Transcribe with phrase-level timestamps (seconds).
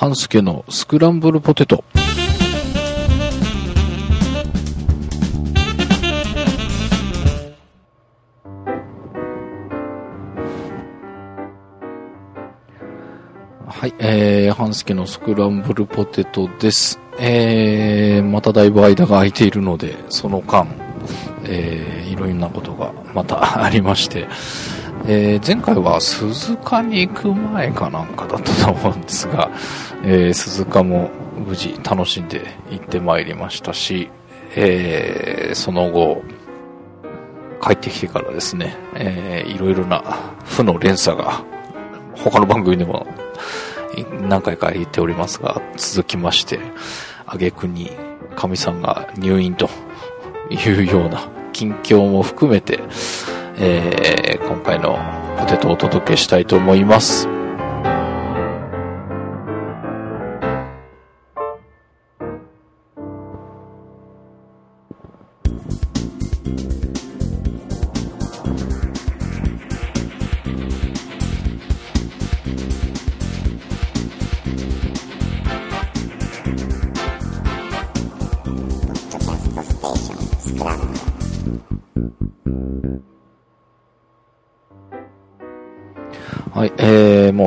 [0.00, 1.84] 半助のスクランブルポテト。
[13.66, 16.98] はい、えー、半助のスクランブルポテトです。
[17.18, 20.66] えー、まただいぶ間が空いているので、その間、
[21.44, 24.26] えー、いろいろなことがまたありまして、
[25.06, 29.50] えー、前回は鈴鹿に行く前かなんかだったと思うんですが、
[30.02, 34.10] えー、鈴鹿も無事楽しんで行ってまいりましたし、
[34.56, 36.22] えー、その後、
[37.62, 40.00] 帰ってきてからですね、えー、いろいろな
[40.44, 41.44] 負の連鎖が
[42.16, 43.06] 他の番組でも
[44.28, 46.58] 何回か言っておりますが、続きまして、
[47.26, 47.92] 挙句に
[48.36, 49.68] 神さんが入院と
[50.50, 52.80] いうような近況も含めて、
[53.56, 54.98] えー、今回の
[55.38, 57.39] ポテトをお届けしたいと思います。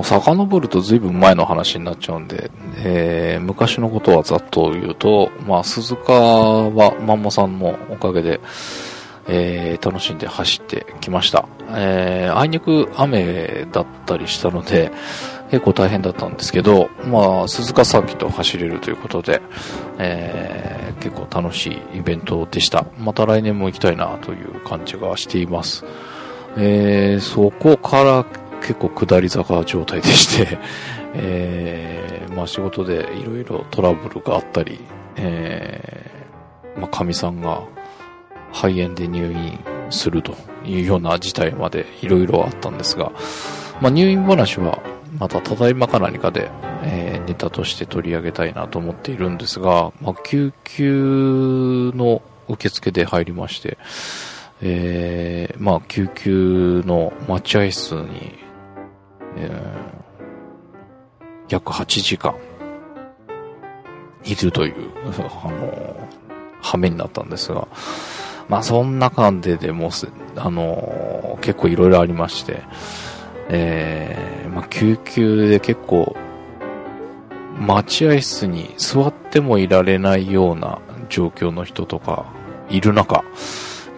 [0.03, 8.39] 遡ると随分前の話になっちゃうんで、えー、昔のことはざっと言うと、まあ、鈴鹿はマンモさんのおかげで、
[9.27, 11.47] えー、楽しんで走ってきました。
[11.69, 14.91] えー、あいにく雨だったりしたので、
[15.51, 19.41] 結構大変だったんですけど、まあ、鈴鹿サーキット走れるということで、
[19.99, 22.85] えー、結構楽しいイベントでした。
[22.99, 25.85] また来年も行きたいなという感じがしています。
[26.57, 28.25] えー、そこから
[28.63, 30.57] 結構下り坂状態でして
[31.15, 34.79] えー、まあ仕事でいろいろトラブルがあったり、
[35.15, 37.61] えー、まあ神さんが
[38.51, 43.11] 肺炎で入院するというような事態までいろいろあったんですが、
[43.81, 44.79] まあ入院話は
[45.19, 46.49] またただいまか何かで、
[46.83, 53.77] えー、ネタとして取り上げたいなと思っているんですが、まあ救急の受付で入りまして、
[54.61, 58.42] えー、まあ救急の待合室に
[59.37, 59.51] え、
[61.49, 62.35] 約8時間、
[64.25, 64.91] いるという、
[65.43, 66.09] あの、
[66.61, 67.67] 羽目になったんですが、
[68.49, 69.91] まあそんな感じでもう
[70.35, 72.61] あの、結構いろいろありまして、
[73.49, 76.15] えー、まあ救急で結構、
[77.59, 80.79] 待合室に座ってもいられないような
[81.09, 82.25] 状況の人とか
[82.69, 83.23] いる中、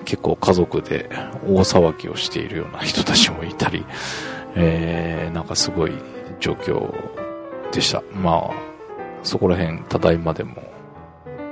[0.04, 1.10] 結構家族で
[1.48, 3.86] 大騒ぎをしているような人たちもいたり、
[4.56, 5.94] えー、なんかすごい
[6.40, 6.94] 状況
[7.72, 8.02] でした。
[8.14, 8.54] まあ、
[9.24, 10.64] そこら辺、ただいまでも、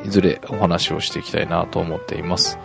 [0.06, 2.58] いずれお話をしていきたいなと思っています。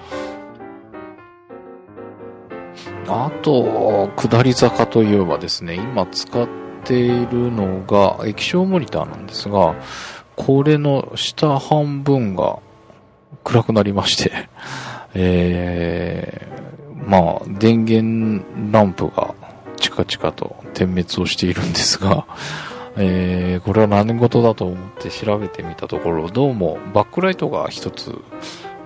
[3.07, 6.49] あと、下り坂といえばですね、今使っ
[6.85, 9.75] ているのが液晶モニターなんですが、
[10.37, 12.59] これの下半分が
[13.45, 14.49] 暗くなりまして、
[15.15, 19.35] えー、まあ、電源ランプが
[19.79, 22.27] チカチカと点滅をしているんですが、
[22.97, 28.19] えー、これは何事だと思って調べてみたところ、どうもバックライトが一つ、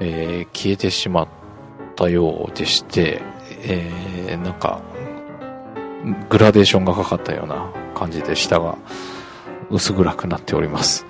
[0.01, 1.29] えー、消えてしまっ
[1.97, 3.23] たようでして、
[3.65, 4.81] えー、なんか、
[6.29, 8.77] グラデーションがかかったような感じで下が
[9.71, 11.07] 薄暗くなっております。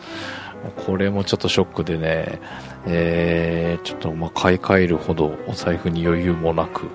[0.86, 2.40] これもちょっとショックでね、
[2.86, 6.86] えー、ちょっとま買い替えるほどお財布に余裕もなく、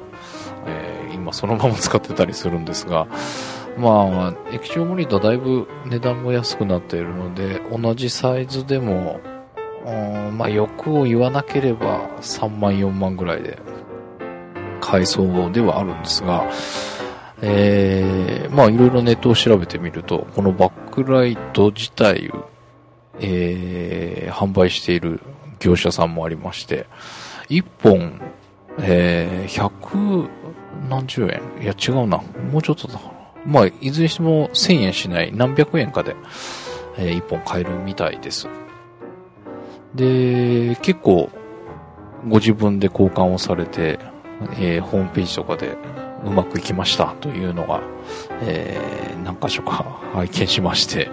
[1.27, 3.07] えー、今そのまま使ってたりするんですが、
[3.77, 9.19] まあ、液晶モニターだいぶ値段も安くなっているので、同じサイズでも、
[10.33, 13.59] まあ、欲を言わなければ3万4万ぐらいで
[14.81, 16.49] 買えそうではあるんですが、
[17.41, 22.31] えー、まあいろいろネットを調べてみると、このバックライト自体、
[23.19, 25.21] えー、販売している
[25.59, 26.87] 業者さんもありまして、
[27.49, 28.21] 1本、
[28.79, 30.29] えー、100
[30.89, 31.63] 何十円？
[31.63, 32.17] いや違うな。
[32.51, 33.17] もうちょっとだから。
[33.45, 36.15] まあ、いずれにしても1000円しない何百円かで、
[36.97, 38.47] えー、1本買えるみたいです。
[39.95, 41.29] で、結構、
[42.27, 43.99] ご自分で交換をされて、
[44.59, 45.77] えー、ホームページとかで
[46.25, 47.81] うまくいきましたというのが、
[48.41, 51.09] えー、何箇所か 拝見しまして、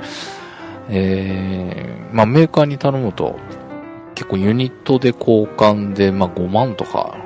[0.88, 3.36] えー、まあメーカーに頼むと、
[4.14, 7.16] 結構ユニットで交換で、まあ5万とか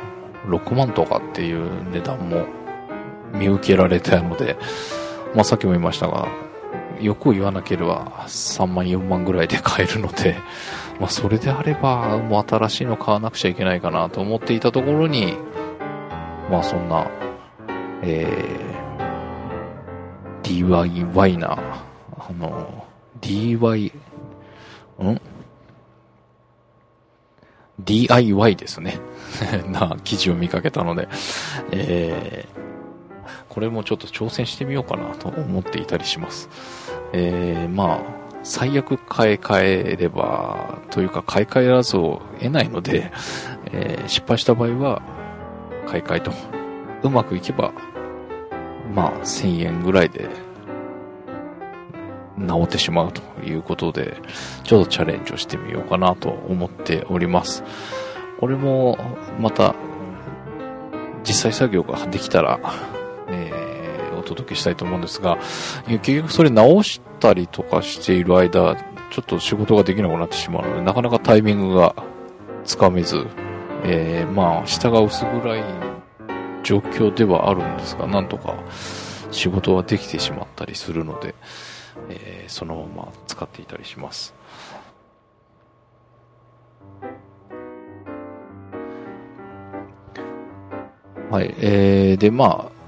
[0.49, 2.47] 6万とかっていう値段も
[3.33, 4.57] 見受けられたので、
[5.35, 6.29] まあさっきも言いましたが、
[7.01, 10.37] 欲を言わなければ3万4万ぐらいで買えるので、
[10.99, 15.35] まあそれであればもう新しいの買わなくちゃいけないかなと思っていたところに、
[16.51, 17.07] まあそんな、
[18.03, 21.59] えー、DIY な、
[22.19, 22.85] あの、
[23.21, 23.93] DY、
[25.03, 25.21] ん？
[27.81, 28.99] DIY ですね。
[29.69, 31.09] な記事を見かけたので、
[31.71, 36.49] えー、これもちょっと挑戦してみようかなと思っていたりします。
[37.13, 43.13] えー、まあ、最悪買い替えれば、というか買い替えらずを得ないので、
[43.73, 45.03] えー、失敗した場合は、
[45.87, 46.33] 買い替えと。
[47.03, 47.73] うまくいけば、
[48.95, 50.29] まあ、1000円ぐらいで
[52.39, 54.17] 治ってしまうということで、
[54.65, 57.63] ちょっとチャレンジをしてみようかなと思っております。
[58.41, 58.99] これも、
[59.41, 59.75] また、
[61.25, 62.61] 実際作業ができたら、
[63.29, 65.39] えー、お届けしたいと思うんですが、
[65.87, 68.77] 結局それ直したりとかしている間、
[69.11, 71.95] ちょっと仕事ができなくなってしまうので、なかなかタイミングが
[72.65, 73.27] つかめず、
[73.85, 75.65] えー、まあ、下が薄暗い
[76.63, 78.55] 状況ではあるんですが、なんとか
[79.31, 81.35] 仕事はできてしまったりするので、
[82.09, 84.35] えー、そのまま使っていたりします。
[91.31, 92.79] はい、えー、で、まあ、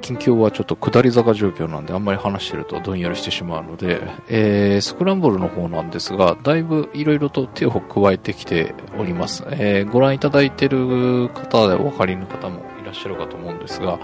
[0.00, 9.44] 近況はちょっと下り坂状況なんであんまり話してるとどんよりしてしまうので、えー、スクランブルの方なんですが、だいぶいろいろと手を加えてきております。
[9.50, 13.98] えー、ご覧いただいてる方でお分かりの方もいらっしゃるかと思うんですが、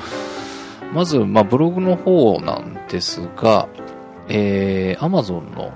[0.92, 3.68] まず、まあ、ブログの方なんですが、
[4.34, 5.72] えー、Amazon の、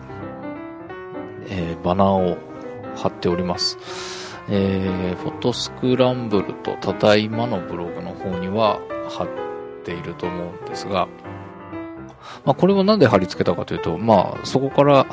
[1.48, 2.38] えー、バナーを
[2.96, 3.76] 貼っております。
[4.48, 8.80] えー、フォトスクランブルとただいまのブログの方には
[9.10, 9.28] 貼っ
[9.84, 11.06] ていると思うんですが、
[12.46, 15.06] まあ、これをなんで貼り付けたかというと、まあ、そこから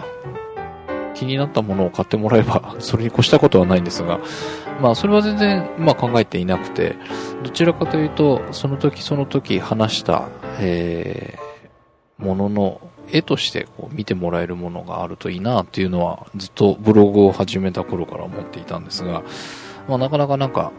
[1.13, 4.19] 気になったものを買ってもらえば、 それに越したことはないんですが、
[4.81, 6.95] まあ、それは全然、まあ、考えていなくて、
[7.43, 10.29] どちらかというと、その時その時話した、
[10.59, 12.81] えー、ものの
[13.13, 19.24] 絵としてこう見てもらえるものがあるといいなっていうのはずっとブログを始めた頃から思っていたんですが、
[19.88, 20.71] まあ、なかなかなんか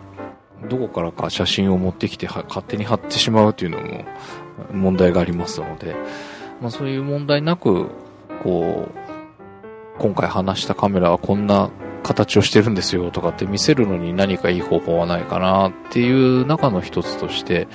[0.69, 4.05] どこからか写真を持ってきて勝手に貼ってしまうというのも
[4.73, 5.95] 問題がありますので、
[6.61, 7.89] まあ、そういう問題なく
[8.43, 9.05] こう
[9.99, 11.71] 今回話したカメラはこんな
[12.03, 17.67] 形をしてるんですよとかって見せるのに何かいい方法はないかなっていう中の一つとして、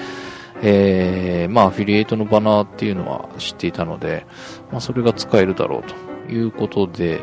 [0.62, 4.26] えー、まあ、アフィリエイトのバナーっていうのは知っていたので、
[4.72, 7.22] まあ、それが使えるだろうということで、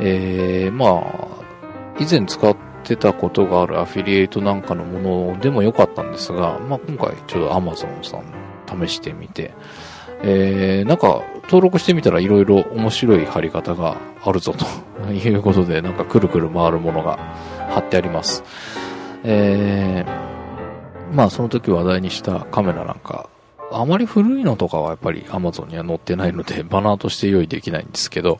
[0.00, 1.44] えー、まあ、
[2.00, 9.54] 以前使ってたことがあるアフィリエイトなんかのものでもよかったんですが、まあ、今回ちょっと Amazon さん試してみて、
[10.22, 17.18] えー、なんか登録してみたら色々面白い貼り方があるぞということで、なんかくるくる回るものが
[17.70, 18.42] 貼ってあります。
[19.22, 20.23] えー
[21.12, 23.28] まあその時話題にしたカメラなんか、
[23.72, 28.38] あまり古いのとかはやっぱり Amazon には載ってないので、 バナーとして用意できないんですけど、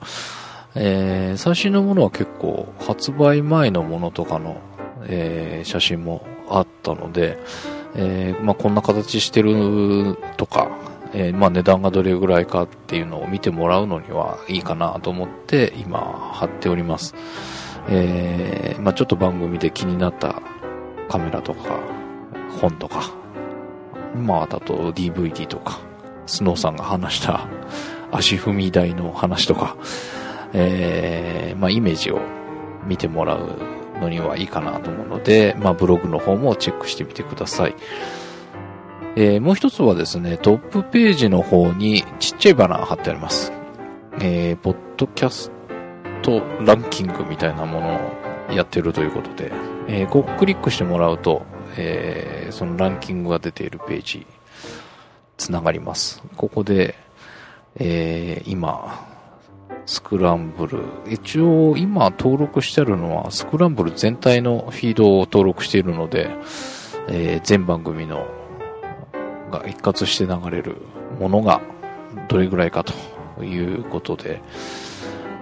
[0.74, 4.56] えー、最新のものは結構発売前のものとかの、
[5.06, 7.38] えー、写真もあったので、
[7.96, 10.68] えー、まあこんな形してるとか、
[11.12, 17.14] えー、まあ値段がどれぐらいかっていうのを見てもらうのにはいいかなと思って今貼っております。
[17.88, 20.42] えー、まあちょっと番組で気になった
[21.08, 21.78] カメラとか、
[22.60, 23.10] 本とか、
[24.16, 25.80] まあ、だと DVD とか、
[26.26, 27.46] スノーさんが話した
[28.12, 29.76] 足踏み台の話とか、
[30.52, 32.20] えー、まあ、イメージを
[32.86, 33.58] 見てもらう
[34.00, 37.74] のにはいいかなと思うので、まあ、ブログの方もチェックしてみてください。
[39.16, 43.52] えー、もう一つはですね、トップページの方にちっちゃいバナー貼ってあります。
[44.20, 45.50] えー、ポッドキャス
[46.22, 47.96] トランキングみたいなもの
[48.50, 49.52] をやってるということで、
[49.88, 51.42] えー、こうクリックしてもらうと、
[51.76, 54.26] えー、そのランキングが出ているページ、
[55.36, 56.22] つながります。
[56.36, 56.94] ここで、
[57.76, 59.06] えー、今、
[59.86, 60.82] スクランブル。
[61.08, 66.30] 一応、今登録してあるのは、スクランブル全体のフィードを登録しているので、
[67.08, 68.26] えー、全番組の、
[69.50, 70.76] が一括して流れる
[71.20, 71.60] ものが、
[72.28, 74.40] どれぐらいかということで、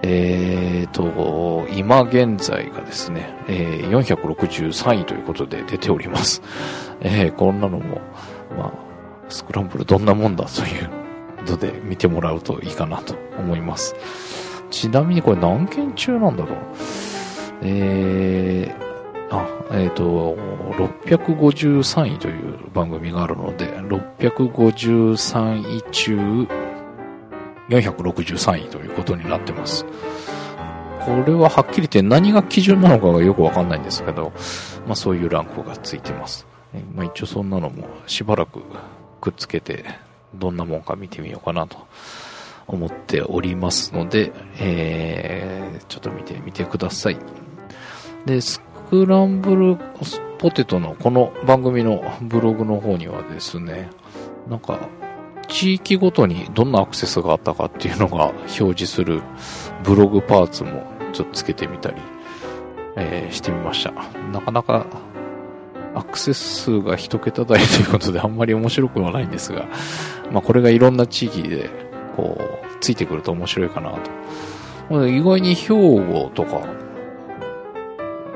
[0.05, 6.41] えーと、今現在がですね、えー、463位ということで出ております。
[6.99, 8.01] えー、こんなのも、
[8.57, 8.73] まあ、
[9.29, 10.89] スクランブルどんなもんだという
[11.37, 13.95] ことで見てもらうといいかなと思います。
[14.69, 16.57] ちなみにこれ何件中なんだろう？
[17.61, 20.35] えー、あ、えっ、ー、と、
[21.07, 26.47] 653位という番組があるので、653位中
[27.79, 29.85] 463位ということになってます。
[31.05, 34.31] これははっきり言って何が基準なのかがよくわかんないんですけど、
[34.87, 36.45] まあそういうランクがついてます。
[36.95, 38.61] まあ一応そんなのもしばらく
[39.19, 39.85] くっつけて
[40.33, 41.77] どんなもんか見てみようかなと
[42.67, 47.17] 思っておりますので、えー、ちょっと見てみてください。
[48.25, 49.77] で、スクランブル
[50.37, 53.89] ポテトのこの番組のブログの方にはですね、
[54.49, 54.87] なんか、
[55.53, 59.21] 地域ごとにどんなアクセスがあったかっていうのが表示する
[59.83, 60.83] ブログパーツも
[61.13, 61.97] ちょっとつけてみたり、
[62.97, 63.91] えー、してみました。
[64.31, 64.87] なかなか
[65.93, 69.67] アクセス数が一桁台ということであんまり面白くはないんですが、
[70.31, 71.69] まあこれがいろんな地域で
[72.17, 73.91] こう、ついてくると面白いかな
[74.89, 75.07] と。
[75.07, 76.61] 意外に兵庫とか、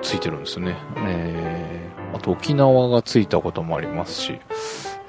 [0.03, 0.77] ついてるんですね。
[0.97, 4.39] えー、あと沖縄がついたこともありますし、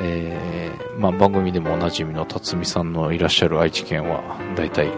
[0.00, 4.22] えー、まあ番組でもおなじみの辰巳さんのいらっしゃる愛知県は、
[4.56, 4.90] だいたい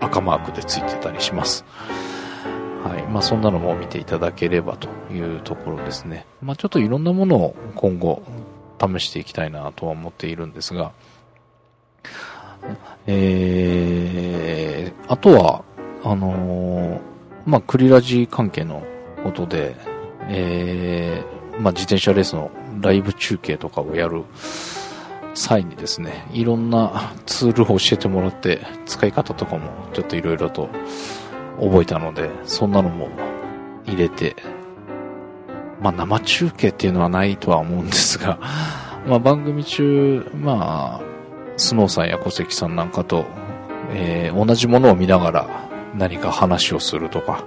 [0.00, 1.64] 赤マークでついてたりします。
[2.82, 3.02] はい。
[3.10, 6.26] まあそんなのも見ていただければというところですね。
[6.42, 8.22] まあちょっといろんなものを今後
[8.80, 10.92] 試していきたいなとは思っているんですが、
[13.06, 15.64] えー、あとは、
[16.02, 17.00] あのー、
[17.46, 18.82] まあ、クリラジ関係の
[19.22, 19.76] ことで、
[20.28, 24.24] えー、まあ、自転車レースのライブ中継とかをやる
[25.34, 30.68] 際にですね、いろんなツールを教えてもらって、使い方とかもちょっといろいろと
[31.60, 33.08] 覚えたので、そんなのも
[33.86, 34.36] 入れて、
[35.80, 38.38] まあ、生中継っていうのはないとは思うんですが、
[39.06, 41.06] まあ、番組中、まあ、
[41.56, 43.24] スノーさんや小関さんなんかと、
[43.92, 45.46] えー、同じものを見ながら
[45.96, 47.44] 何か話をするとか、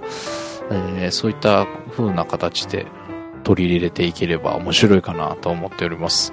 [0.70, 2.86] えー、そういった風な形で
[3.40, 6.32] 取り入れていければ面白いかなと思っております。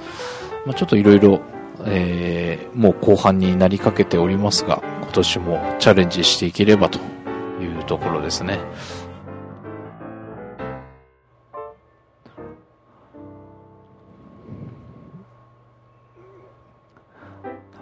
[0.66, 1.42] まあ、ちょっといろいろ、
[1.86, 7.00] えー、もう後半になりかけておりますが、今年もチャレンジしていければと
[7.62, 8.60] いうところですね。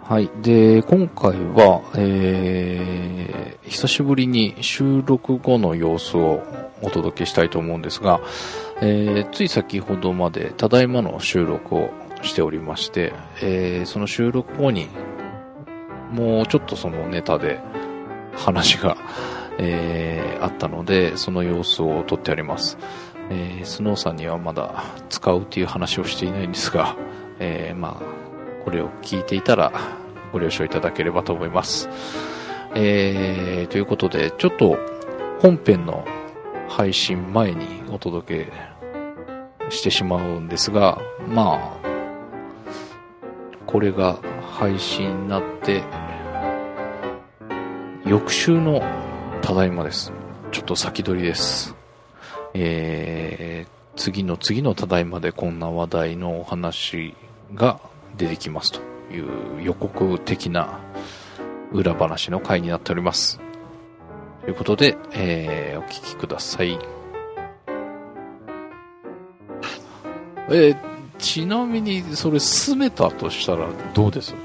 [0.08, 0.30] はい。
[0.40, 6.44] で、今回は、えー、久しぶりに収録後の様子を
[6.80, 8.20] お届けしたいと思うんですが、
[8.82, 11.90] えー、つい先ほどまで、ただいまの収録を
[12.22, 14.88] しておりまして、えー、その収録後に、
[16.12, 17.58] もうちょっとそのネタで
[18.34, 18.96] 話が、
[19.58, 22.76] えー、あったので、その様子を撮ってあります。
[23.30, 26.94] え、スノーさんにはまだ使うっていう話をしていないんですが、
[27.40, 29.72] え、まあ、これを聞いていたら
[30.32, 31.88] ご了承いただければと思います。
[32.74, 34.76] え、ということで、ちょっと
[35.40, 36.04] 本編の
[36.68, 41.86] 配信前にお届けしてしまうんですが、まあ、
[43.66, 45.82] これが配信になって、
[48.04, 48.82] 翌週の
[49.42, 50.12] ただいまです。
[50.52, 51.74] ちょっと先取りです。
[52.54, 57.14] えー、次の次のただいまでこんな話題のお話
[57.54, 57.80] が
[58.16, 58.80] 出てきますと
[59.12, 60.80] いう予告的な
[61.72, 63.40] 裏話の回になっております。
[64.46, 66.78] ということで、えー、お聞きください。
[70.48, 70.76] えー、
[71.18, 74.36] ちなみに、それ進めたとしたらどうです？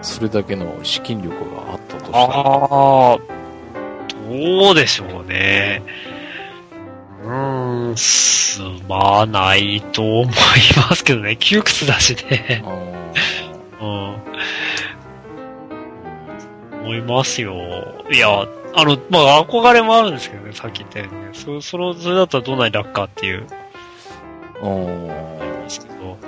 [0.00, 2.24] それだけの資金力があったとしたら。
[2.24, 3.18] ああ、
[4.28, 5.82] どうでしょうね。
[7.24, 10.34] うーん、すまないと思い
[10.88, 11.36] ますけどね。
[11.36, 12.62] 窮屈だしね。
[13.80, 14.16] うん。
[16.82, 17.56] 思いますよ。
[18.12, 21.30] いや、あの、まあ、憧れもあるんですけどね、さっき言ったようにね。
[21.32, 23.46] そ、その、それだったらどんなに楽かっていう。
[24.62, 25.06] うん。
[25.64, 26.18] ですけど。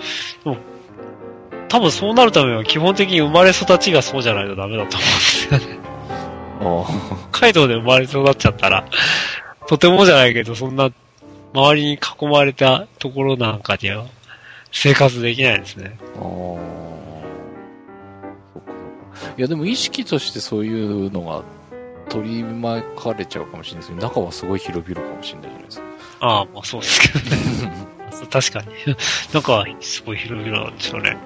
[0.44, 0.56] でも、
[1.68, 5.84] 多分そうなるためには基本的に生まれ育ちがそうじゃないとダメだと思うんですよね。
[7.30, 8.84] 北海道で生まれ育っちゃったら、
[9.66, 10.90] とてもじゃないけど、そんな、
[11.52, 14.06] 周りに囲まれたところなんかには、
[14.72, 15.96] 生活できないですね。
[19.36, 21.42] いや、でも意識としてそういうのが
[22.08, 25.84] 取り巻かれちゃうかもしれないですけど、中はすごい広々かもしれないじゃないですか。
[26.20, 27.94] ああ、まあそうですけどね。
[28.30, 28.66] 確かに。
[29.32, 31.16] 中はすごい広々なんでしょうね。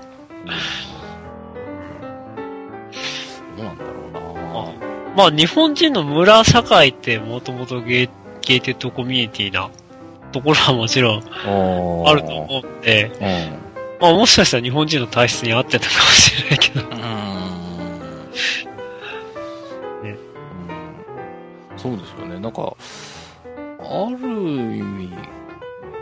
[3.56, 9.68] どうなんだろうなまあ日本人の村社会ってもともとゲーゲーテッドコミュニティな
[10.32, 16.80] ところはもちろんあると思うんで、うん、まあもしかしたら日本人の体質に合ってたかもしれないけど。
[16.88, 16.94] う
[17.34, 17.37] ん
[21.78, 22.38] そうですよね。
[22.40, 22.74] なんか、
[23.80, 24.16] ある
[24.76, 25.08] 意味、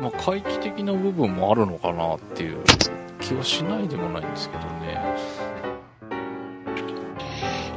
[0.01, 2.59] まあ、回帰的な部分もあるのかなっていう
[3.21, 5.01] 気はしないでもないんですけどね。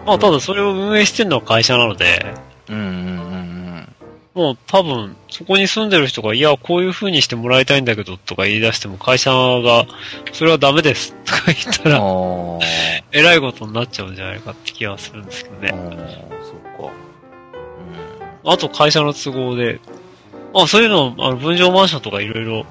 [0.05, 2.33] まあ、ただそれを運営してるのは会社なので、
[2.69, 3.95] うんうんうんうん。
[4.33, 9.85] もう多分、そこに住んでる人が、いや、こういう風にしてもらいたいんだけど、とか言い出しても、会社が、
[10.31, 12.59] それはダメです、とか言ったあら、あ。
[13.11, 15.69] えらいことになっちゃうんじゃないかって気はするんですけどね。
[16.43, 17.08] そっか。
[18.45, 19.79] あと会社の都合で、
[20.53, 22.65] あ、そういうの、あの、分譲マンションとかいろいろ、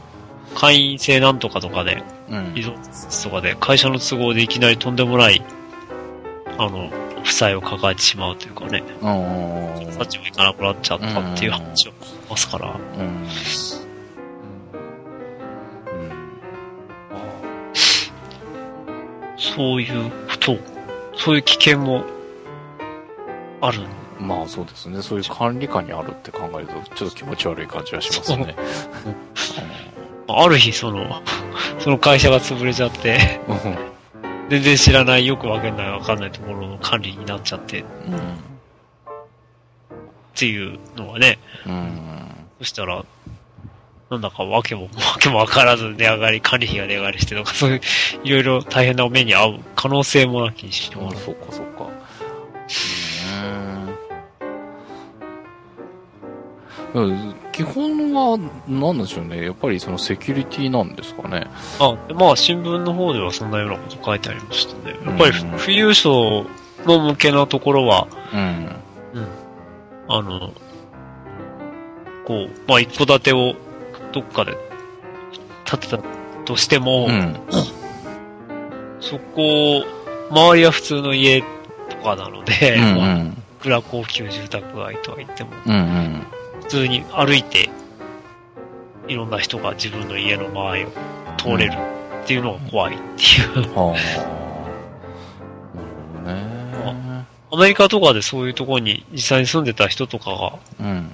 [0.54, 2.36] 会員制なんとかとかで、うん。
[2.36, 5.42] うんリゾートとかで、会社の都合でいきなりとんでもない、
[6.58, 6.90] あの、
[7.22, 9.98] 負債を抱えてしまうというかね、うん。
[9.98, 13.26] 立場いかなくなっちゃったっていう話を聞きますから、うん。
[19.36, 20.56] そういうこと、
[21.16, 22.04] そういう危険も
[23.60, 23.80] ある。
[23.80, 24.07] うん。
[24.20, 25.02] まあそうですね。
[25.02, 28.56] そういう管理下にあるって考えると、ちょっと気持ち悪い感じはしますね。
[30.28, 31.22] ある日、その、
[31.78, 33.78] その会社が潰れちゃって、うん。
[34.50, 37.84] 全然知らない、よくわかんないわかんないところの管理になっちゃって、っ
[40.34, 42.00] ていうのはね、うん。
[42.58, 43.04] そしたら、
[44.10, 44.88] なんだかわけも、わ
[45.20, 47.80] けもわからず値上がり、管理費が値上がりしてとか、そういう、
[48.24, 51.14] いろいろ大変な目に遭う可能性もなきにしもあう。
[51.16, 51.88] そっかそっか。
[53.42, 53.77] うん。
[57.52, 59.44] 基本は、なんでしょうね。
[59.44, 61.46] やっぱりそのセキュリティなんですかね。
[61.80, 64.96] あ、でまあ、新聞の方ではそんなようなこと書いてありましたね。
[65.04, 66.46] やっぱり、うん富裕層
[66.86, 68.68] の向けのところは、うん。
[70.08, 70.52] あの、
[72.24, 73.54] こう、まあ、一戸建てを
[74.12, 74.56] どっかで
[75.64, 75.98] 建てた
[76.44, 77.36] としても、うん。
[79.00, 79.84] そこ、
[80.30, 81.42] 周りは普通の家
[81.90, 83.26] とかなので、うんうまあ、ん。
[83.28, 86.26] いくら高級住宅街とは言っても、うんうん。
[86.62, 87.70] 普通に歩いて、
[89.08, 90.88] いろんな人が自分の家の周りを
[91.38, 91.72] 通れる
[92.24, 93.22] っていうのが怖いって
[93.60, 93.74] いう。
[93.74, 94.28] はあ。
[96.26, 96.40] なる
[96.78, 97.24] ほどね。
[97.50, 101.12] アメリカとかでそういうところに実際に住んでた人とかが、うん。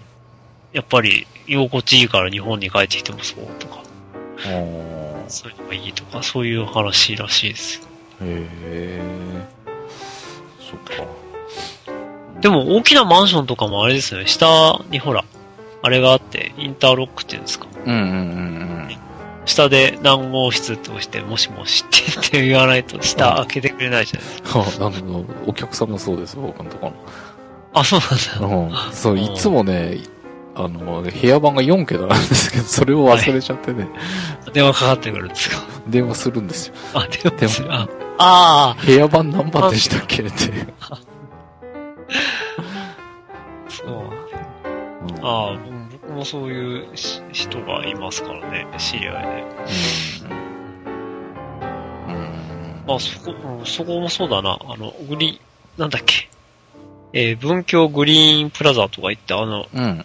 [0.72, 3.80] やっぱり居心地いいから日本に帰ってきてもそうとか、
[5.28, 7.86] そういうのがいいとか、そういう話らしいですよ。
[8.22, 9.00] え。
[10.58, 11.04] そっか。
[12.40, 15.24] でも大きなマンションとかもあれですよね、下にほら、
[15.84, 17.66] あれがあって、インターロックっていうんですか？
[17.84, 18.88] うんうんうん
[19.46, 21.90] 下で何号室って押して、もしもしっ
[22.22, 24.42] てて言わないと下開けてくれないじゃないです
[24.78, 24.86] か。
[24.86, 24.94] うん。
[24.96, 26.90] あの、お客さんもそうです、僕のとこ
[27.74, 28.00] あ、そう
[28.40, 28.54] なんだ。
[28.54, 28.60] ろ。
[28.86, 28.92] うん。
[28.94, 29.98] そう、いつもね、
[30.54, 33.86] あの、部屋番が4桁なんですけど、それを忘れちゃってね、
[34.54, 35.58] 電話かかってくるんですか？
[35.88, 36.74] 電話するんですよ。
[36.94, 37.68] あ、電話する。
[37.68, 37.86] であ、
[38.18, 40.22] あ部屋番何番でしたっけ？
[40.22, 40.32] って。
[40.88, 40.98] あ、
[43.68, 43.88] そう。
[43.88, 45.58] うんああ、
[46.14, 49.44] もそういうし人がいますからね、知り合いで。
[52.06, 52.14] うん。
[52.14, 52.84] うん。
[52.86, 54.58] まあ、そこ、うんそこもそうだな。
[54.68, 55.40] あの、グリ
[55.76, 56.28] なんだっけ。
[57.12, 60.04] えー文京グリーンプラザとか行って、あの、うん。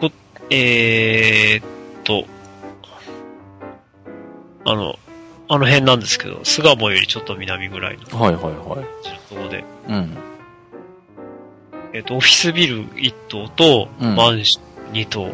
[0.00, 0.10] ご、
[0.50, 1.64] えーっ
[2.04, 2.24] と、
[4.64, 4.98] あの、
[5.48, 8.54] あの辺なんですけど、巣鴨よりちょっと南ぐらいのはいはいはい。
[9.28, 10.16] ところで、うん。
[11.92, 15.28] えーっと、オフィスビル1棟と、うんマンション2棟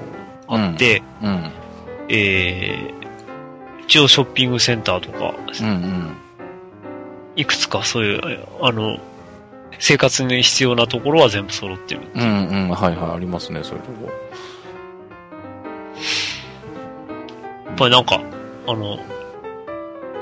[0.46, 1.52] あって、うん。
[2.08, 2.98] えー
[3.88, 6.16] 一応ショッピングセンターとか、うんうん。
[7.36, 8.98] いくつかそういう、あの、
[9.78, 12.02] 生活に必要なところは全部揃ってる。
[12.14, 12.68] うんうん。
[12.68, 14.12] はいはい、ありますね、そういうとこ。
[17.66, 18.20] やっぱりなんか、
[18.66, 18.98] あの、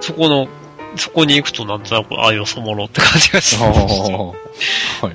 [0.00, 0.46] そこの、
[0.94, 3.72] そこに行くとなんとなく、ああ、よそ者って感じがしああ。
[3.88, 4.12] し はい
[5.02, 5.14] はい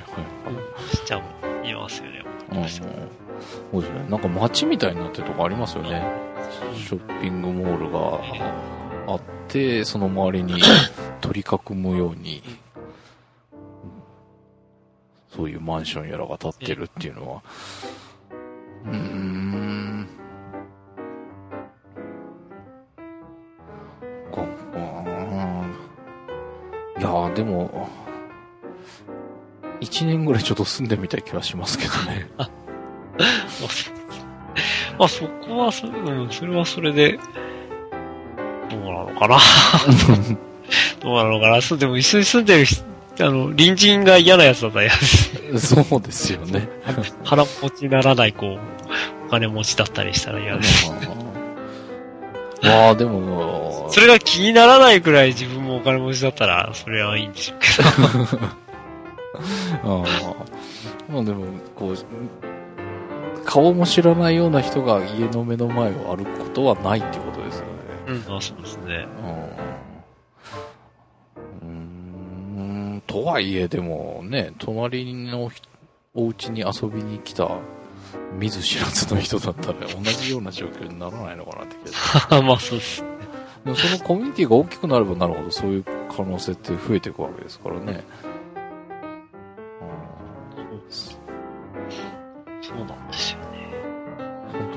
[1.06, 2.22] ちゃう、いますよね。
[2.50, 2.60] はい。
[2.60, 3.21] うん。
[3.72, 4.04] そうですね。
[4.10, 6.04] なんか街みたいになってるとこありますよね。
[6.76, 10.60] ショッピングモールがあって、その周りに
[11.22, 12.42] 取り囲むように、
[15.34, 17.42] そういうマンションやらが建ってるっていうのは、
[18.84, 20.08] うーん。
[24.34, 25.74] かうん
[26.98, 27.88] いやーでも、
[29.80, 32.28] 一年ぐらいちょっと住んでみたい気はしますけどね。
[34.98, 37.18] まあそこはそ、うん、それはそれで、
[38.70, 39.38] どうなのかな
[41.00, 42.84] どうなのかなそう、でも一緒に住んでる人、
[43.20, 45.04] あの、隣人が嫌なやつだったら嫌で
[45.58, 45.84] す。
[45.84, 46.68] そうですよね。
[47.24, 50.92] 腹持ちにならない、こう、お金持ちだったりしたら嫌です。
[52.62, 58.48] まあでも、それが気にならないくらい自分もお金持ちだったら、それはいいんでしょうけど。
[59.84, 60.04] ああ
[61.12, 61.96] まあでも、こう、
[63.44, 67.72] 顔も知らないような人が家の目の前を歩くことはないってことですよね。
[68.08, 69.06] うん、あそうですね。
[71.62, 71.68] うん。
[71.68, 75.50] うーん、とはいえ、でもね、隣の
[76.14, 77.50] お家に遊びに来た
[78.38, 82.42] 見ず知らずの人だったら同じような状況にならないのかなって気がする。
[82.44, 83.04] まあそうです。
[83.64, 88.04] でもそのコミュニティが大きくなればなるほどそういう可能性って増えていくわけですからね。
[88.22, 88.31] そう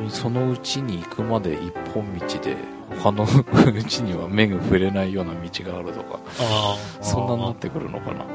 [0.10, 2.56] そのうちに行くまで一本道で、
[3.04, 8.26] 他の うちには目が触れないような道があるとか、あそんなになってくるのかな。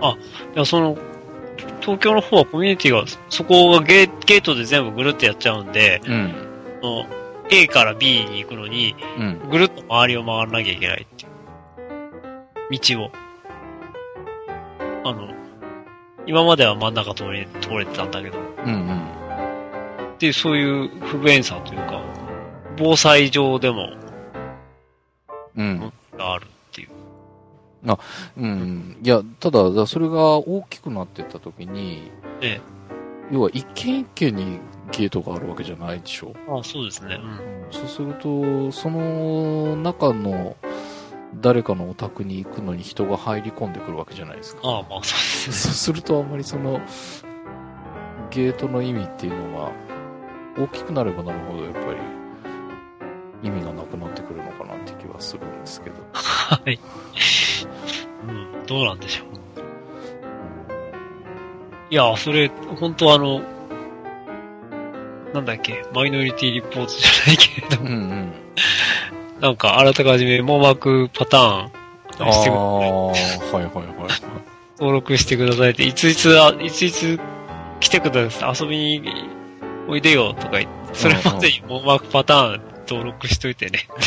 [0.00, 0.16] あ、
[0.54, 0.96] いや、その、
[1.80, 6.34] 東京の方はコミュニティが、そこがゲゲートで全部ぐるっとやっちゃうんで、うん、
[7.50, 12.78] A から B に行くのに、うん、ぐるっと周りを回らなきゃいけないっていう。
[12.78, 13.10] 道を。
[15.04, 15.28] あの、
[16.26, 18.38] 今までは真ん中通れ、通れてたんだけど。
[18.64, 19.17] うんうん。
[20.18, 22.02] っていう、そういう不便さというか、
[22.76, 23.92] 防災上でも、
[25.56, 25.92] うん。
[26.16, 26.88] があるっていう。
[27.86, 27.96] あ、
[28.36, 28.96] うん。
[29.00, 32.60] いや、ただ、それが大きくなっていったときに、ええ。
[33.30, 34.58] 要は一軒一軒に
[34.90, 36.34] ゲートがあるわけじゃないでしょ。
[36.48, 37.14] あそうですね。
[37.14, 37.66] うん。
[37.70, 40.56] そうすると、その中の
[41.36, 44.62] 誰かのお宅に行くのに人が入り込んでくるわけじゃないですか。
[44.64, 45.54] ああ、まあそうですね。
[45.54, 46.80] そう するとあんまりその、
[48.30, 49.70] ゲートの意味っていうのは、
[50.56, 51.96] 大きくなればなるほどやっぱり
[53.42, 55.96] 意味がなくなってくるのかなって気はするんですけど。
[56.12, 56.78] はい。
[58.28, 59.28] うん、どうなんでしょう。
[61.90, 63.40] いや、それ、本当あの、
[65.32, 68.32] なんだっけ、マイノリティリポートじゃないけれども、うんうん、
[69.40, 72.50] なんか、あらたかじめ網膜パターンしてください。
[72.50, 74.10] はいはいはい。
[74.78, 77.18] 登録してくださいって、いついつ、あいついつ
[77.80, 79.37] 来てください、遊びに
[79.88, 83.88] おいでよとか言って、それまでに網膜パターン登録しといてね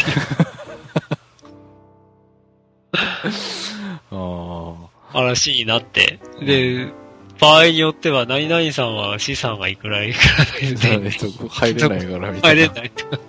[4.11, 4.91] ああ。
[5.11, 6.87] 話になって、で、
[7.39, 11.09] 場合によっては、何々さんは資産がいくらいくらで、
[11.49, 12.55] 入れないからみたいな。
[12.55, 13.19] 入れないとか。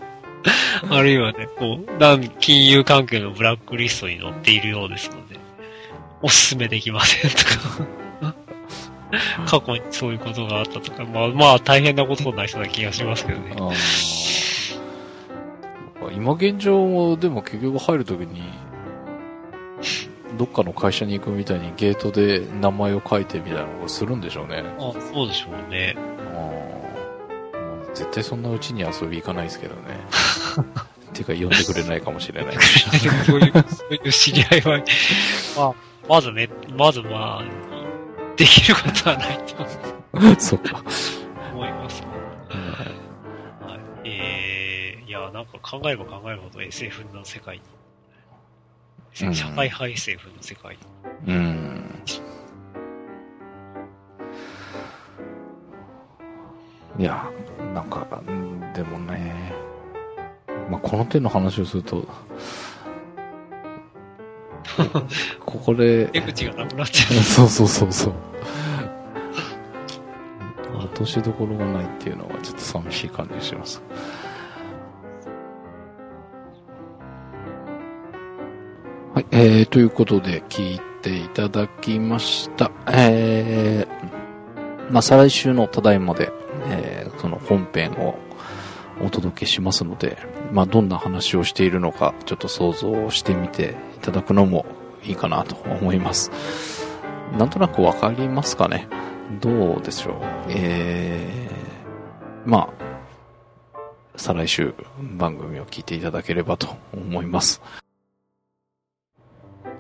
[0.91, 5.39] あるいはね、こう、金融関係のブラックリストに載っているようですので、
[6.21, 7.87] おすすめできませんとか。
[9.47, 13.57] 過去にそういうことがあったとか、まあまあ大変なことになりそうな気がしますけどね。
[16.15, 18.43] 今現状でも結局入るときに、
[20.37, 24.65] どっかの会社に行くみたいにゲートで名前を書いてみたいなのをするんでしょうね。
[24.79, 25.97] あそうでしょうね。
[27.95, 29.83] 絶対そんなうちに遊び行かないですけどね。
[31.13, 32.57] ていうか呼んでくれないかもしれない。
[33.27, 34.83] そういう、そういう知り合いは、
[35.57, 35.75] まあ、
[36.09, 37.43] まずね、まずまあ、
[38.37, 40.41] できることはないと。
[40.41, 40.83] そっか。
[41.53, 42.07] 思います、ね。
[43.61, 44.09] はい。
[44.09, 47.63] えー、いや、なんか考えば考えるほど SF の世界に
[49.15, 50.77] 社会派 SF の世界。
[51.27, 52.03] うん。
[56.99, 57.31] いや、
[57.75, 58.07] なんか、
[58.75, 59.53] でもね、
[60.71, 62.07] まあ、この手の話をすると、
[65.45, 66.07] ここで。
[66.07, 67.15] 出口がなくなっちゃう。
[67.23, 68.13] そうそうそうそう。
[70.79, 73.83] 落としどころがないっていうのはちょっと寂しい感じがします。
[79.15, 82.71] はい、えー、ということで聞いていただきました。
[82.91, 86.33] えー、まあ、再来週のただいまで、
[86.69, 88.19] えー、その本編を
[89.05, 90.19] お届けしますので、
[90.53, 94.67] まあ、どんな話をしているのか、ちょっと想像してみていただくのも
[95.05, 96.31] いいかなと思います。
[97.39, 98.87] なんとなくわかりますかね
[99.41, 100.15] どうでしょう
[100.51, 102.93] えー、まあ、
[104.17, 104.75] 再来週
[105.17, 107.63] 番組を聞いていただければと思います。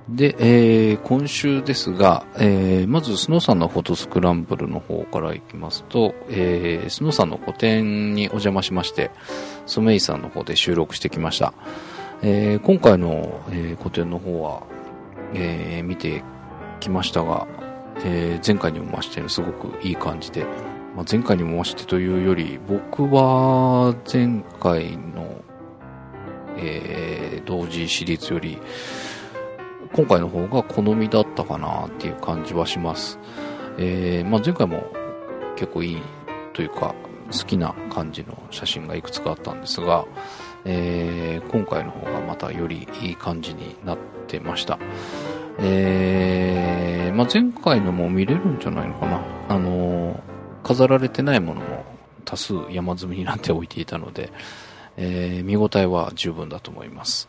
[0.09, 9.11] で、えー、今週ですが、えー、まず、スノーさんのフォトスクランブルの方からいきますと、えー、スノーさんの個展にお邪魔しまして、
[9.67, 11.55] ソメイさんの方で収録してきました。
[12.25, 14.63] えー、今回の、えー、個展の方は、
[15.35, 16.23] えー、見て
[16.79, 17.49] きましたが、
[18.05, 20.45] え、前回にも増してすごくいい感じで、
[20.95, 25.43] まあ、前回にも増してというより、僕は前回の、
[26.57, 28.57] え、同時シリーズより、
[29.93, 33.19] 今回の方が好みだったかなっていう感じはします。
[33.79, 34.85] え、まあ、前回も
[35.57, 36.03] 結構いい
[36.53, 36.95] というか
[37.33, 40.05] 好きな感じの写真がいくつかあったんですが、
[40.65, 44.79] えー、今回の方がまたよりいい感じになってました。
[45.59, 49.21] えー、まあ、前回のも見れるんじゃないのかな。
[49.49, 50.21] あのー、
[50.63, 51.85] 飾られてないものも
[52.25, 54.33] 多数山積みになっておいていたので、
[54.97, 57.29] えー、見応えは十分だと思います。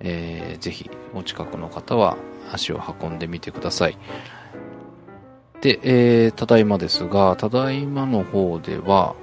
[0.00, 2.16] えー、ぜひお近くの方は
[2.52, 3.98] 足を運んでみてください。
[5.60, 9.14] で、えー、ただいまですが、ただいまの方では、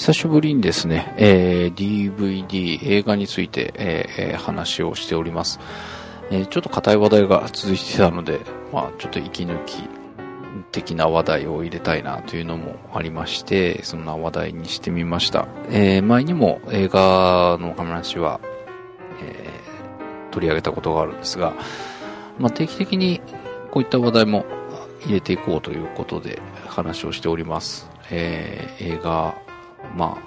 [0.00, 5.60] 久しぶりにですね、えー、DVD、映画について、えー、話をしております。
[6.30, 8.40] えー、ちょっと硬い話題が続いてたので、
[8.72, 9.82] まあ、ちょっと息抜き
[10.72, 15.46] 的な話題を入れたいなというのもありまして、そんな話題にしてみました。
[15.68, 18.40] えー、前にも映画の話は、
[19.22, 21.52] えー、取り上げたことがあるんですが、
[22.38, 23.20] まあ、定期的に
[23.70, 24.46] こういった話題も
[25.02, 27.90] 入れていこうということで話をしております。
[28.10, 29.36] えー、映画、
[29.96, 30.18] ま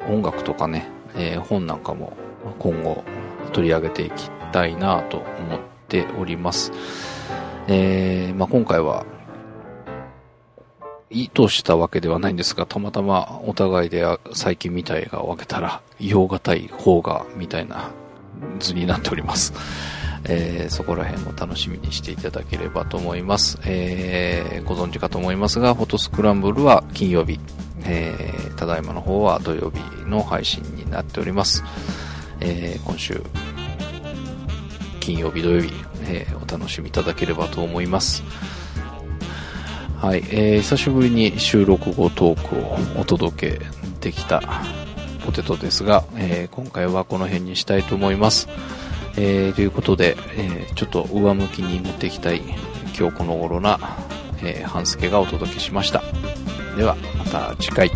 [0.00, 2.12] あ、音楽とかね、えー、本なんかも
[2.58, 3.04] 今後
[3.52, 6.72] 取り上げていきたいなと思っております。
[7.66, 9.04] えー、まあ、今回は
[11.10, 17.90] 意図したわけではないんですが、たまたまお互いで最近見た映画を分けたら、洋画対邦画みたいな
[18.58, 19.52] 図になっております。
[20.24, 23.58] えー、そこら辺も楽しみにしていただければと思います。
[23.64, 27.40] えー、ご存知かと思いますが、フォトスクランブルは金曜日、
[27.84, 31.62] えー、ただいまの方は土曜日の配信になっております。
[32.40, 33.22] えー、今週、
[35.00, 38.22] 金曜日土曜日、えー、お楽しみいただければと思います。
[40.00, 43.66] はい、えー、久しぶりに収録後トークをお届け
[44.00, 44.40] できた
[45.24, 48.48] ポテトですが、えー、今回はこの辺にしたいと思います。
[49.16, 52.42] えー、ということで、えー、ちょっと上向きに持っていきたい
[52.96, 53.80] 今日この頃な、
[54.42, 56.02] えー、半助がお届けしました。
[56.78, 57.90] では、また次回。